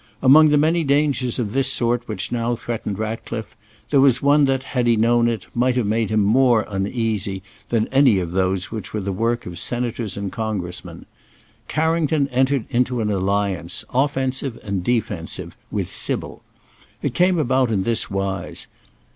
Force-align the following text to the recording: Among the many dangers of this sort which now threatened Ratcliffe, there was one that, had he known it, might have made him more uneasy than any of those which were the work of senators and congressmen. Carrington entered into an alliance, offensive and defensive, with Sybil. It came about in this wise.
Among 0.23 0.49
the 0.49 0.57
many 0.57 0.83
dangers 0.83 1.37
of 1.37 1.53
this 1.53 1.71
sort 1.71 2.07
which 2.07 2.31
now 2.31 2.55
threatened 2.55 2.97
Ratcliffe, 2.97 3.55
there 3.91 4.01
was 4.01 4.19
one 4.19 4.45
that, 4.45 4.63
had 4.63 4.87
he 4.87 4.95
known 4.95 5.27
it, 5.27 5.45
might 5.53 5.75
have 5.75 5.85
made 5.85 6.09
him 6.09 6.21
more 6.23 6.65
uneasy 6.67 7.43
than 7.69 7.87
any 7.89 8.17
of 8.17 8.31
those 8.31 8.71
which 8.71 8.95
were 8.95 8.99
the 9.01 9.11
work 9.13 9.45
of 9.45 9.59
senators 9.59 10.17
and 10.17 10.31
congressmen. 10.31 11.05
Carrington 11.67 12.27
entered 12.29 12.65
into 12.71 12.99
an 12.99 13.11
alliance, 13.11 13.85
offensive 13.93 14.57
and 14.63 14.83
defensive, 14.83 15.55
with 15.69 15.93
Sybil. 15.93 16.41
It 17.03 17.13
came 17.13 17.37
about 17.37 17.69
in 17.69 17.83
this 17.83 18.09
wise. 18.09 18.65